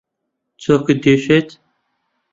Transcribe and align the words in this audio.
چۆکت 0.61 0.97
دێشێت؟ 1.03 1.49